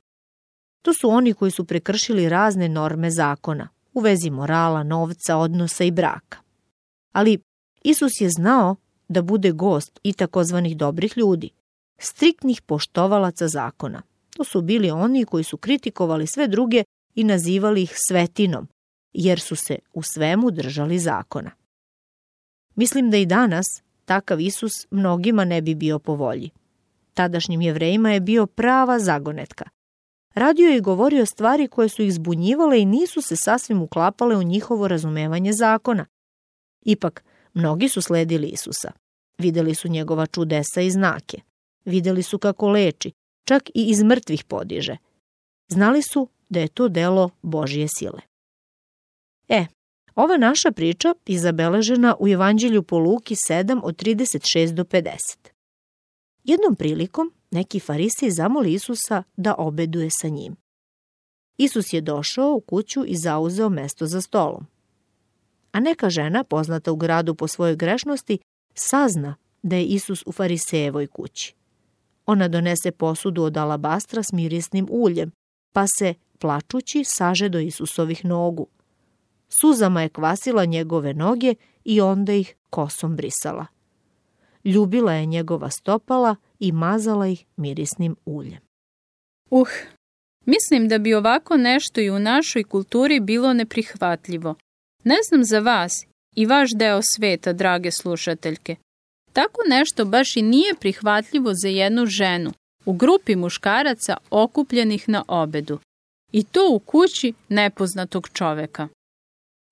To 0.82 0.94
su 0.94 1.08
oni 1.08 1.34
koji 1.34 1.50
su 1.50 1.64
prekršili 1.64 2.28
razne 2.28 2.68
norme 2.68 3.10
zakona, 3.10 3.68
u 3.94 4.00
vezi 4.00 4.30
morala, 4.30 4.82
novca, 4.82 5.36
odnosa 5.36 5.84
i 5.84 5.90
braka. 5.90 6.38
Ali 7.12 7.38
Isus 7.82 8.20
je 8.20 8.30
znao 8.30 8.76
da 9.10 9.22
bude 9.22 9.52
gost 9.52 10.00
i 10.02 10.12
takozvanih 10.12 10.76
dobrih 10.76 11.18
ljudi, 11.18 11.50
striktnih 11.98 12.62
poštovalaca 12.62 13.48
zakona. 13.48 14.02
To 14.36 14.44
su 14.44 14.62
bili 14.62 14.90
oni 14.90 15.24
koji 15.24 15.44
su 15.44 15.56
kritikovali 15.56 16.26
sve 16.26 16.48
druge 16.48 16.84
i 17.14 17.24
nazivali 17.24 17.82
ih 17.82 17.94
svetinom, 18.08 18.68
jer 19.12 19.40
su 19.40 19.56
se 19.56 19.78
u 19.92 20.02
svemu 20.02 20.50
držali 20.50 20.98
zakona. 20.98 21.50
Mislim 22.74 23.10
da 23.10 23.16
i 23.16 23.26
danas 23.26 23.66
takav 24.04 24.40
Isus 24.40 24.72
mnogima 24.90 25.44
ne 25.44 25.62
bi 25.62 25.74
bio 25.74 25.98
po 25.98 26.14
volji. 26.14 26.50
Tadašnjim 27.14 27.60
jevrejima 27.60 28.12
je 28.12 28.20
bio 28.20 28.46
prava 28.46 28.98
zagonetka. 28.98 29.64
Radio 30.34 30.68
je 30.68 30.76
i 30.76 30.80
govorio 30.80 31.26
stvari 31.26 31.68
koje 31.68 31.88
su 31.88 32.02
ih 32.02 32.12
zbunjivale 32.12 32.80
i 32.80 32.84
nisu 32.84 33.22
se 33.22 33.36
sasvim 33.36 33.82
uklapale 33.82 34.36
u 34.36 34.42
njihovo 34.42 34.88
razumevanje 34.88 35.52
zakona. 35.52 36.06
Ipak, 36.82 37.24
mnogi 37.54 37.88
su 37.88 38.02
sledili 38.02 38.48
Isusa. 38.48 38.92
Videli 39.38 39.74
su 39.74 39.88
njegova 39.88 40.26
čudesa 40.26 40.80
i 40.80 40.90
znake. 40.90 41.40
Videli 41.84 42.22
su 42.22 42.38
kako 42.38 42.68
leči, 42.68 43.12
čak 43.44 43.68
i 43.68 43.90
iz 43.90 44.02
mrtvih 44.02 44.44
podiže. 44.44 44.96
Znali 45.68 46.02
su 46.02 46.28
da 46.48 46.60
je 46.60 46.68
to 46.68 46.88
delo 46.88 47.30
Božije 47.42 47.88
sile. 47.98 48.20
E, 49.48 49.66
ova 50.14 50.36
naša 50.36 50.72
priča 50.72 51.14
je 51.26 51.38
zabeležena 51.38 52.16
u 52.20 52.28
Evanđelju 52.28 52.82
po 52.82 52.98
Luki 52.98 53.34
7 53.50 53.80
od 53.82 53.96
36 54.02 54.72
do 54.72 54.84
50. 54.84 55.16
Jednom 56.44 56.76
prilikom 56.76 57.32
neki 57.50 57.80
farisi 57.80 58.30
zamoli 58.30 58.72
Isusa 58.72 59.22
da 59.36 59.54
obeduje 59.58 60.08
sa 60.10 60.28
njim. 60.28 60.56
Isus 61.58 61.92
je 61.92 62.00
došao 62.00 62.52
u 62.52 62.60
kuću 62.60 63.04
i 63.06 63.16
zauzeo 63.16 63.68
mesto 63.68 64.06
za 64.06 64.20
stolom. 64.20 64.66
A 65.72 65.80
neka 65.80 66.10
žena, 66.10 66.44
poznata 66.44 66.92
u 66.92 66.96
gradu 66.96 67.34
po 67.34 67.48
svojoj 67.48 67.76
grešnosti, 67.76 68.38
sazna 68.74 69.36
da 69.62 69.76
je 69.76 69.84
Isus 69.84 70.22
u 70.26 70.32
farisejevoj 70.32 71.06
kući. 71.06 71.54
Ona 72.26 72.48
donese 72.48 72.90
posudu 72.90 73.42
od 73.42 73.56
alabastra 73.56 74.22
s 74.22 74.32
mirisnim 74.32 74.86
uljem, 74.90 75.30
pa 75.72 75.84
se, 75.98 76.14
plačući, 76.38 77.04
saže 77.04 77.48
do 77.48 77.58
Isusovih 77.58 78.24
nogu. 78.24 78.66
Suzama 79.48 80.02
je 80.02 80.08
kvasila 80.08 80.64
njegove 80.64 81.14
noge 81.14 81.54
i 81.84 82.00
onda 82.00 82.32
ih 82.32 82.54
kosom 82.70 83.16
brisala. 83.16 83.66
Ljubila 84.64 85.12
je 85.12 85.26
njegova 85.26 85.70
stopala 85.70 86.36
i 86.58 86.72
mazala 86.72 87.26
ih 87.26 87.44
mirisnim 87.56 88.16
uljem. 88.24 88.58
Uh, 89.50 89.68
mislim 90.46 90.88
da 90.88 90.98
bi 90.98 91.14
ovako 91.14 91.56
nešto 91.56 92.00
i 92.00 92.10
u 92.10 92.18
našoj 92.18 92.64
kulturi 92.64 93.20
bilo 93.20 93.52
neprihvatljivo. 93.52 94.54
Ne 95.04 95.16
znam 95.28 95.44
za 95.44 95.58
vas 95.58 95.92
i 96.36 96.46
vaš 96.46 96.70
deo 96.74 97.00
sveta, 97.02 97.52
drage 97.52 97.90
slušateljke. 97.90 98.76
Tako 99.32 99.60
nešto 99.68 100.04
baš 100.04 100.36
i 100.36 100.42
nije 100.42 100.74
prihvatljivo 100.80 101.50
za 101.54 101.68
jednu 101.68 102.06
ženu 102.06 102.52
u 102.84 102.92
grupi 102.92 103.36
muškaraca 103.36 104.16
okupljenih 104.30 105.08
na 105.08 105.24
obedu. 105.28 105.78
I 106.32 106.44
to 106.44 106.68
u 106.72 106.78
kući 106.78 107.32
nepoznatog 107.48 108.28
čoveka. 108.32 108.88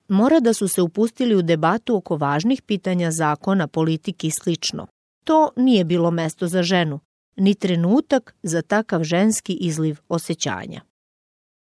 Mora 0.09 0.41
da 0.41 0.55
su 0.55 0.69
se 0.69 0.83
upustili 0.83 1.35
u 1.35 1.43
debatu 1.43 1.97
oko 1.97 2.17
važnih 2.17 2.63
pitanja 2.63 3.11
zakona, 3.11 3.67
politike 3.67 4.27
i 4.27 4.31
slično. 4.31 4.87
To 5.25 5.51
nije 5.57 5.85
bilo 5.85 6.11
mesto 6.11 6.49
za 6.49 6.63
ženu, 6.63 7.01
ni 7.37 7.55
trenutak 7.55 8.35
za 8.43 8.63
takav 8.63 9.05
ženski 9.05 9.53
izliv 9.53 9.97
osjećanja. 10.09 10.81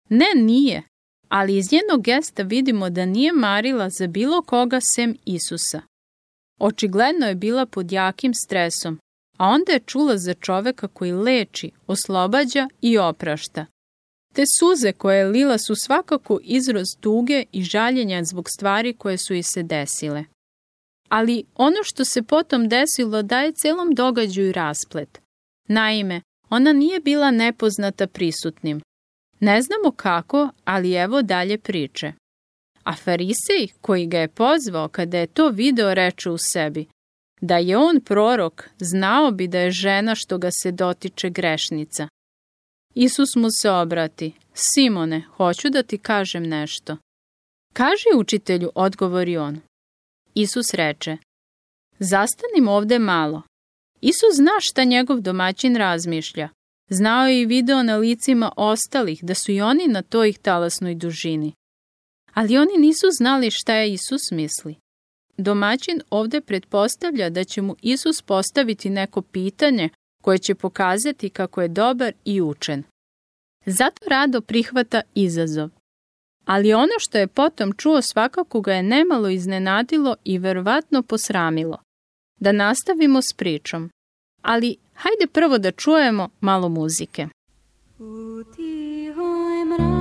Ne, 0.09 0.25
nije, 0.35 0.83
ali 1.29 1.57
iz 1.57 1.65
njenog 1.71 2.03
gesta 2.03 2.43
vidimo 2.43 2.89
da 2.89 3.05
nije 3.05 3.33
marila 3.33 3.89
za 3.89 4.07
bilo 4.07 4.41
koga 4.41 4.79
sem 4.95 5.17
Isusa. 5.25 5.81
Očigledno 6.59 7.27
je 7.27 7.35
bila 7.35 7.65
pod 7.65 7.91
jakim 7.91 8.33
stresom, 8.33 8.99
a 9.37 9.47
onda 9.47 9.71
je 9.71 9.79
čula 9.79 10.17
za 10.17 10.33
čoveka 10.33 10.87
koji 10.87 11.11
leči, 11.11 11.71
oslobađa 11.87 12.67
i 12.81 12.97
oprašta. 12.97 13.65
Te 14.33 14.43
suze 14.59 14.91
koje 14.91 15.17
je 15.17 15.25
lila 15.25 15.57
su 15.57 15.75
svakako 15.75 16.39
izraz 16.43 16.87
tuge 16.99 17.43
i 17.51 17.63
žaljenja 17.63 18.23
zbog 18.23 18.45
stvari 18.49 18.93
koje 18.93 19.17
su 19.17 19.33
i 19.33 19.43
se 19.43 19.63
desile. 19.63 20.25
Ali 21.09 21.43
ono 21.55 21.83
što 21.83 22.05
se 22.05 22.23
potom 22.23 22.69
desilo 22.69 23.21
daje 23.21 23.51
celom 23.51 23.91
događaju 23.91 24.51
rasplet. 24.51 25.21
Naime, 25.67 26.21
ona 26.49 26.73
nije 26.73 26.99
bila 26.99 27.31
nepoznata 27.31 28.07
prisutnim. 28.07 28.81
Ne 29.39 29.61
znamo 29.61 29.91
kako, 29.95 30.49
ali 30.65 30.93
evo 30.93 31.21
dalje 31.21 31.57
priče. 31.57 32.13
A 32.83 32.95
farisej 32.95 33.67
koji 33.81 34.05
ga 34.07 34.19
je 34.19 34.27
pozvao 34.27 34.87
kada 34.87 35.17
je 35.17 35.27
to 35.27 35.49
video 35.49 35.93
reče 35.93 36.29
u 36.29 36.37
sebi, 36.37 36.87
da 37.41 37.57
je 37.57 37.77
on 37.77 38.01
prorok, 38.01 38.69
znao 38.79 39.31
bi 39.31 39.47
da 39.47 39.59
je 39.59 39.71
žena 39.71 40.15
što 40.15 40.37
ga 40.37 40.49
se 40.51 40.71
dotiče 40.71 41.29
grešnica. 41.29 42.07
Isus 42.95 43.35
mu 43.35 43.47
se 43.61 43.71
obrati, 43.71 44.33
Simone, 44.53 45.21
hoću 45.35 45.69
da 45.69 45.83
ti 45.83 45.97
kažem 45.97 46.43
nešto. 46.43 46.97
Kaži 47.73 48.17
učitelju, 48.17 48.71
odgovori 48.75 49.37
on. 49.37 49.59
Isus 50.33 50.73
reče, 50.73 51.17
zastanim 51.99 52.67
ovde 52.67 52.99
malo. 52.99 53.41
Isus 54.01 54.35
zna 54.35 54.51
šta 54.59 54.83
njegov 54.83 55.19
domaćin 55.19 55.75
razmišlja. 55.75 56.49
Znao 56.89 57.27
je 57.27 57.41
i 57.41 57.45
video 57.45 57.83
na 57.83 57.95
licima 57.95 58.51
ostalih 58.57 59.23
da 59.23 59.33
su 59.33 59.51
i 59.51 59.61
oni 59.61 59.87
na 59.87 60.01
toj 60.01 60.33
talasnoj 60.33 60.95
dužini. 60.95 61.53
Ali 62.33 62.57
oni 62.57 62.77
nisu 62.77 63.07
znali 63.17 63.51
šta 63.51 63.75
je 63.75 63.93
Isus 63.93 64.31
misli. 64.31 64.75
Domaćin 65.37 66.01
ovde 66.09 66.41
pretpostavlja 66.41 67.29
da 67.29 67.43
će 67.43 67.61
mu 67.61 67.75
Isus 67.81 68.21
postaviti 68.21 68.89
neko 68.89 69.21
pitanje 69.21 69.89
koje 70.23 70.37
će 70.37 70.55
pokazati 70.55 71.29
kako 71.29 71.61
je 71.61 71.67
dobar 71.67 72.13
i 72.25 72.41
učen. 72.41 72.83
Zato 73.65 74.09
rado 74.09 74.41
prihvata 74.41 75.01
izazov. 75.15 75.69
Ali 76.45 76.73
ono 76.73 76.93
što 76.97 77.17
je 77.17 77.27
potom 77.27 77.73
čuo 77.73 78.01
svakako 78.01 78.61
ga 78.61 78.73
je 78.73 78.83
nemalo 78.83 79.29
iznenadilo 79.29 80.15
i 80.23 80.37
verovatno 80.37 81.03
posramilo. 81.03 81.77
Da 82.39 82.51
nastavimo 82.51 83.21
s 83.21 83.33
pričom. 83.37 83.89
Ali 84.41 84.77
hajde 84.93 85.27
prvo 85.33 85.57
da 85.57 85.71
čujemo 85.71 86.29
malo 86.41 86.69
muzike. 86.69 87.27
U 87.99 88.43
tihoj 88.55 89.65
mračnoj 89.65 89.96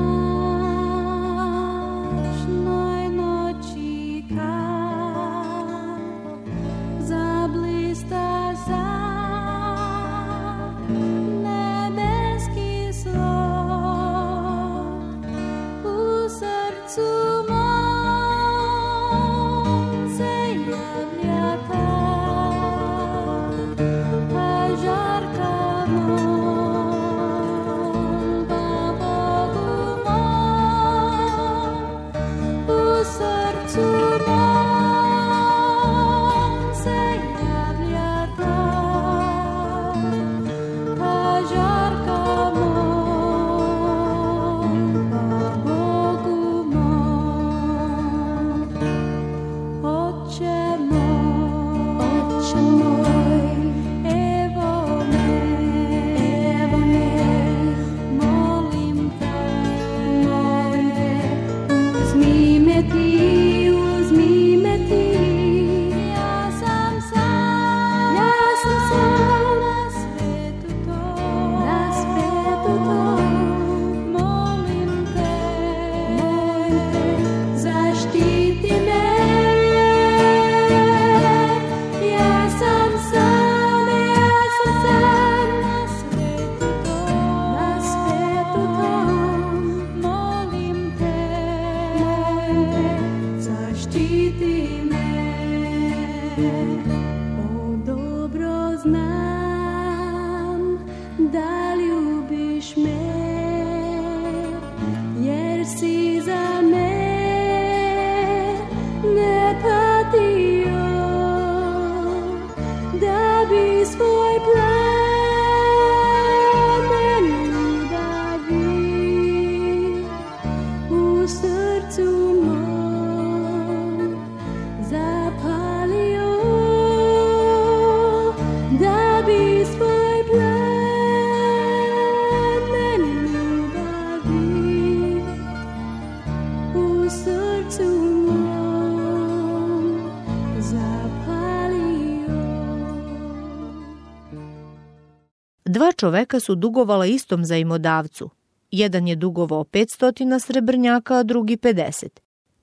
Dva 145.77 145.93
čoveka 145.93 146.41
su 146.41 146.55
dugovala 146.55 147.07
istom 147.07 147.45
zajmodavcu. 147.45 148.31
Jedan 148.71 149.09
je 149.09 149.17
dugovao 149.17 149.65
500 149.65 150.47
srebrnjaka, 150.47 151.15
a 151.15 151.23
drugi 151.23 151.57
50. 151.57 152.09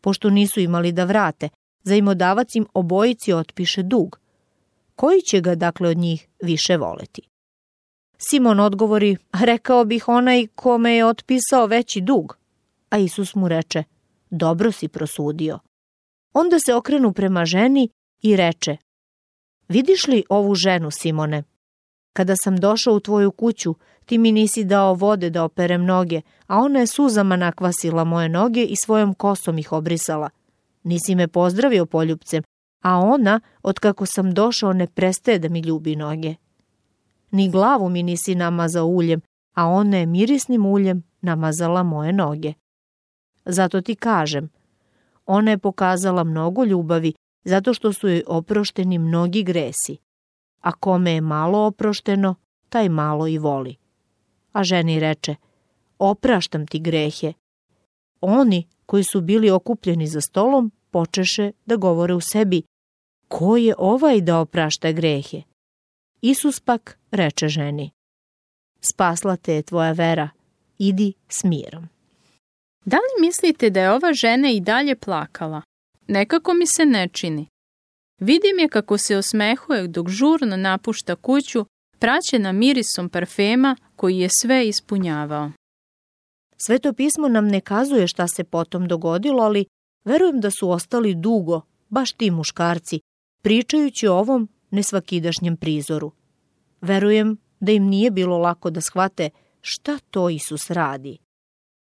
Pošto 0.02 0.30
nisu 0.30 0.60
imali 0.60 0.91
da 0.91 1.04
vrate, 1.04 1.49
zajmodavac 1.84 2.56
im 2.56 2.65
obojici 2.73 3.34
otpiše 3.34 3.84
dug. 3.84 4.19
Koji 4.95 5.21
će 5.21 5.41
ga 5.41 5.56
dakle 5.56 5.89
od 5.89 5.97
njih 5.97 6.28
više 6.41 6.78
voleti? 6.78 7.21
Simon 8.17 8.60
odgovori, 8.60 9.17
rekao 9.34 9.86
bih 9.86 10.08
onaj 10.08 10.47
kome 10.56 10.95
je 10.95 11.06
otpisao 11.06 11.65
veći 11.65 12.02
dug. 12.02 12.38
A 12.89 12.97
Isus 12.97 13.36
mu 13.36 13.47
reče, 13.47 13.84
dobro 14.30 14.71
si 14.71 14.88
prosudio. 14.88 15.60
Onda 16.34 16.60
se 16.60 16.76
okrenu 16.76 17.13
prema 17.13 17.45
ženi 17.45 17.89
i 18.21 18.36
reče, 18.36 18.78
vidiš 19.67 20.08
li 20.08 20.23
ovu 20.30 20.56
ženu, 20.56 20.91
Simone? 20.91 21.43
Kada 22.13 22.34
sam 22.43 22.58
došao 22.58 22.93
u 22.93 22.99
tvoju 22.99 23.32
kuću, 23.32 23.76
ti 24.06 24.17
mi 24.17 24.32
nisi 24.32 24.63
dao 24.63 24.93
vode 24.93 25.30
da 25.30 25.43
operem 25.43 25.86
noge, 25.86 26.21
a 26.47 26.58
ona 26.58 26.80
je 26.80 26.88
suzama 26.88 27.36
nakvasila 27.36 28.04
moje 28.04 28.30
noge 28.30 28.63
i 28.63 28.76
svojom 28.76 29.13
kosom 29.13 29.58
ih 29.58 29.71
obrisala. 29.71 30.30
Nisi 30.84 31.15
me 31.15 31.28
pozdravio 31.28 31.86
poljubcem, 31.86 32.43
a 32.82 32.99
ona, 32.99 33.39
otkako 33.63 34.06
sam 34.06 34.34
došao, 34.34 34.73
ne 34.73 34.88
prestaje 34.88 35.39
da 35.39 35.49
mi 35.49 35.60
ljubi 35.60 35.95
noge. 35.95 36.36
Ni 37.32 37.49
glavu 37.49 37.89
mi 37.89 38.04
nisi 38.04 38.36
namazao 38.36 38.88
uljem, 38.88 39.21
a 39.54 39.67
ona 39.67 39.97
je 39.97 40.06
mirisnim 40.06 40.65
uljem 40.65 41.04
namazala 41.21 41.84
moje 41.84 42.13
noge. 42.13 42.54
Zato 43.45 43.82
ti 43.82 43.95
kažem, 43.95 44.49
ona 45.26 45.52
je 45.52 45.58
pokazala 45.58 46.23
mnogo 46.23 46.63
ljubavi, 46.63 47.13
zato 47.43 47.73
što 47.73 47.93
su 47.93 48.08
joj 48.08 48.23
oprošteni 48.28 48.99
mnogi 48.99 49.43
gresi. 49.43 49.97
A 50.63 50.71
kome 50.71 51.12
je 51.12 51.21
malo 51.21 51.65
oprošteno, 51.65 52.36
taj 52.69 52.89
malo 52.89 53.28
i 53.28 53.38
voli. 53.38 53.76
A 54.52 54.63
ženi 54.63 54.99
reče, 54.99 55.36
opraštam 55.99 56.67
ti 56.67 56.80
grehe. 56.80 57.34
Oni 58.21 58.67
koji 58.86 59.04
su 59.04 59.21
bili 59.21 59.49
okupljeni 59.49 60.08
za 60.08 60.21
stolom 60.21 60.71
počeše 60.91 61.52
da 61.65 61.76
govore 61.76 62.13
u 62.13 62.21
sebi, 62.21 62.63
ko 63.28 63.58
je 63.58 63.76
ovaj 63.78 64.21
da 64.21 64.39
oprašta 64.39 64.91
grehe? 64.91 65.41
Isus 66.21 66.60
pak 66.60 66.99
reče 67.12 67.47
ženi, 67.47 67.91
spasla 68.82 69.36
te 69.38 69.54
je 69.54 69.62
tvoja 69.62 69.91
vera, 69.91 70.30
idi 70.78 71.13
s 71.30 71.43
mirom. 71.43 71.89
Da 72.86 72.97
li 72.97 73.26
mislite 73.26 73.69
da 73.69 73.82
je 73.82 73.91
ova 73.91 74.13
žena 74.13 74.49
i 74.49 74.60
dalje 74.60 74.95
plakala? 74.95 75.62
Nekako 76.08 76.54
mi 76.54 76.67
se 76.67 76.86
ne 76.86 77.08
čini. 77.08 77.47
Vidim 78.24 78.60
je 78.60 78.68
kako 78.68 78.98
se 78.98 79.18
osmehuje 79.18 79.88
dok 79.88 80.10
žurno 80.10 80.58
napušta 80.58 81.16
kuću, 81.16 81.66
praćena 82.00 82.52
mirisom 82.52 83.10
parfema 83.10 83.76
koji 83.96 84.18
je 84.18 84.30
sve 84.42 84.68
ispunjavao. 84.68 85.52
Sveto 86.66 86.94
pismo 86.94 87.28
nam 87.28 87.48
ne 87.48 87.62
kazuje 87.62 88.08
šta 88.08 88.28
se 88.28 88.44
potom 88.44 88.88
dogodilo, 88.88 89.44
ali 89.44 89.66
verujem 90.06 90.40
da 90.40 90.52
su 90.52 90.70
ostali 90.70 91.16
dugo, 91.16 91.62
baš 91.90 92.12
ti 92.12 92.32
muškarci, 92.32 93.00
pričajući 93.42 94.08
o 94.08 94.18
ovom 94.18 94.50
nesvakidašnjem 94.72 95.58
prizoru. 95.58 96.12
Verujem 96.82 97.38
da 97.60 97.72
im 97.72 97.84
nije 97.84 98.12
bilo 98.12 98.38
lako 98.38 98.70
da 98.70 98.82
shvate 98.82 99.30
šta 99.62 100.00
to 100.12 100.30
Isus 100.30 100.70
radi. 100.70 101.18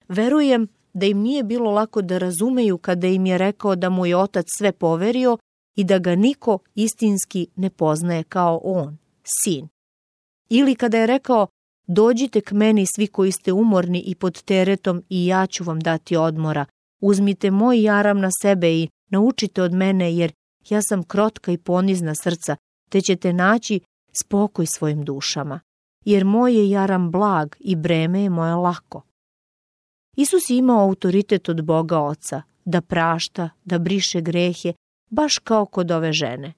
Verujem 0.09 0.69
da 0.93 1.07
im 1.07 1.19
nije 1.19 1.43
bilo 1.43 1.71
lako 1.71 2.03
da 2.03 2.19
razumeju 2.19 2.79
kada 2.79 3.07
im 3.07 3.27
je 3.27 3.39
rekao 3.39 3.77
da 3.77 3.91
mu 3.91 4.07
je 4.07 4.17
otac 4.17 4.47
sve 4.59 4.73
poverio 4.73 5.39
i 5.77 5.85
da 5.85 5.99
ga 5.99 6.15
niko 6.15 6.59
istinski 6.75 7.47
ne 7.57 7.71
poznaje 7.71 8.23
kao 8.23 8.61
on, 8.65 8.99
sin. 9.25 9.69
Ili 10.49 10.75
kada 10.75 10.99
je 10.99 11.07
rekao, 11.07 11.47
dođite 11.87 12.41
k 12.41 12.53
meni 12.53 12.87
svi 12.97 13.07
koji 13.07 13.33
ste 13.33 13.53
umorni 13.53 14.01
i 14.01 14.15
pod 14.15 14.43
teretom 14.43 15.03
i 15.09 15.27
ja 15.27 15.47
ću 15.47 15.65
vam 15.65 15.81
dati 15.81 16.17
odmora. 16.17 16.65
Uzmite 17.01 17.51
moj 17.51 17.83
jaram 17.83 18.21
na 18.21 18.29
sebe 18.43 18.73
i 18.73 18.89
naučite 19.11 19.63
od 19.63 19.73
mene 19.73 20.17
jer 20.17 20.33
ja 20.69 20.83
sam 20.83 21.03
krotka 21.03 21.53
i 21.53 21.59
ponizna 21.59 22.15
srca, 22.15 22.57
te 22.91 23.01
ćete 23.01 23.33
naći 23.33 23.81
spokoj 24.25 24.67
svojim 24.67 25.05
dušama. 25.05 25.61
Jer 26.05 26.25
moj 26.25 26.55
je 26.55 26.71
jaram 26.71 27.11
blag 27.11 27.57
i 27.61 27.77
breme 27.77 28.23
je 28.23 28.31
moje 28.31 28.55
lako. 28.55 29.03
Isus 30.17 30.51
je 30.51 30.57
imao 30.57 30.81
autoritet 30.81 31.49
od 31.49 31.65
Boga 31.65 32.01
Oca, 32.01 32.43
da 32.65 32.81
prašta, 32.81 33.51
da 33.65 33.79
briše 33.79 34.21
grehe, 34.21 34.73
baš 35.11 35.39
kao 35.39 35.67
kod 35.67 35.91
ove 35.91 36.13
žene. 36.13 36.53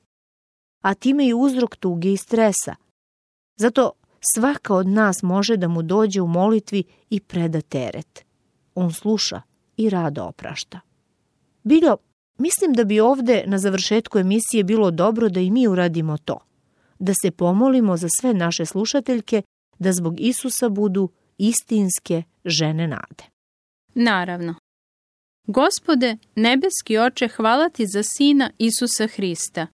A 0.82 0.94
time 0.94 1.26
i 1.26 1.34
uzrok 1.34 1.76
tuge 1.76 2.12
i 2.12 2.16
stresa. 2.16 2.74
Zato 3.56 3.92
svaka 4.34 4.74
od 4.74 4.86
nas 4.86 5.22
može 5.22 5.56
da 5.56 5.68
mu 5.68 5.82
dođe 5.82 6.20
u 6.20 6.26
molitvi 6.26 6.84
i 7.10 7.20
preda 7.20 7.60
teret. 7.60 8.24
On 8.74 8.92
sluša 8.92 9.42
i 9.76 9.90
rado 9.90 10.24
oprašta. 10.24 10.80
Bilo, 11.62 11.96
mislim 12.38 12.72
da 12.72 12.84
bi 12.84 13.00
ovde 13.00 13.44
na 13.46 13.58
završetku 13.58 14.18
emisije 14.18 14.64
bilo 14.64 14.90
dobro 14.90 15.28
da 15.28 15.40
i 15.40 15.50
mi 15.50 15.68
uradimo 15.68 16.18
to. 16.18 16.38
Da 16.98 17.12
se 17.22 17.30
pomolimo 17.30 17.96
za 17.96 18.08
sve 18.20 18.34
naše 18.34 18.66
slušateljke 18.66 19.42
da 19.78 19.92
zbog 19.92 20.20
Isusa 20.20 20.68
budu 20.68 21.08
istinske 21.38 22.22
žene 22.44 22.88
nade. 22.88 23.24
Naravno. 23.94 24.54
Gospode, 25.50 26.16
nebeski 26.34 26.98
oče, 26.98 27.28
hvala 27.28 27.68
ti 27.68 27.86
za 27.86 28.02
Sina 28.02 28.50
Isusa 28.58 29.06
Hrista. 29.06 29.66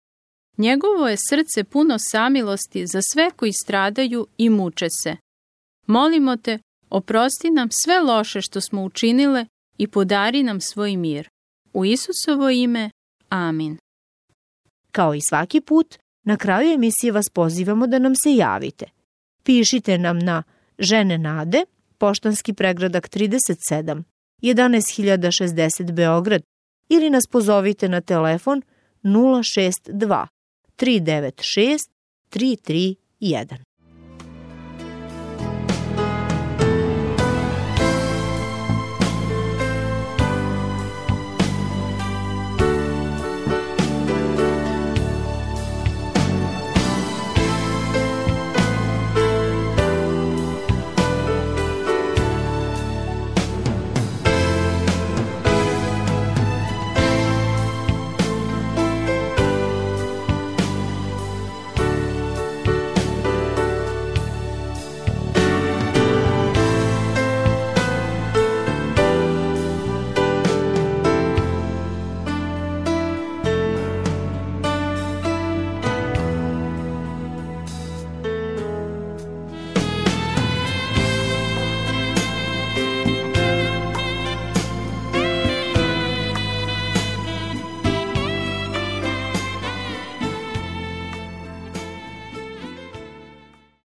Njegovo 0.58 1.08
je 1.08 1.16
srce 1.28 1.64
puno 1.64 1.96
samilosti 1.98 2.86
za 2.86 3.00
sve 3.12 3.30
koji 3.36 3.52
stradaju 3.52 4.26
i 4.38 4.50
muče 4.50 4.86
se. 5.02 5.16
Molimo 5.86 6.36
te, 6.36 6.58
oprosti 6.90 7.50
nam 7.50 7.68
sve 7.84 8.00
loše 8.00 8.40
što 8.40 8.60
smo 8.60 8.84
učinile 8.84 9.46
i 9.78 9.86
podari 9.86 10.42
nam 10.42 10.60
svoj 10.60 10.96
mir. 10.96 11.28
U 11.72 11.84
Isusovo 11.84 12.50
ime, 12.50 12.90
amin. 13.28 13.78
Kao 14.90 15.14
i 15.14 15.20
svaki 15.28 15.60
put, 15.60 15.98
na 16.22 16.36
kraju 16.36 16.72
emisije 16.72 17.12
vas 17.12 17.28
pozivamo 17.28 17.86
da 17.86 17.98
nam 17.98 18.12
se 18.24 18.36
javite. 18.36 18.86
Pišite 19.42 19.98
nam 19.98 20.18
na 20.18 20.42
Žene 20.78 21.18
Nade, 21.18 21.62
poštanski 21.98 22.52
pregradak 22.52 23.08
37, 23.08 24.02
11060 24.42 25.92
Beograd 25.92 26.42
ili 26.88 27.10
nas 27.10 27.26
pozovite 27.30 27.88
na 27.88 28.00
telefon 28.00 28.62
062 29.02 30.26
396 30.76 31.90
331. 32.30 33.71